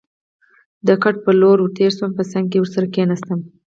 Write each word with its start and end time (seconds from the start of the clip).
د 0.87 0.89
کټ 1.03 1.15
په 1.25 1.31
لور 1.39 1.57
ور 1.61 1.71
تېر 1.77 1.91
شوم، 1.97 2.11
په 2.17 2.23
څنګ 2.31 2.45
کې 2.51 2.61
ورسره 2.61 2.85
کېناستم. 2.95 3.39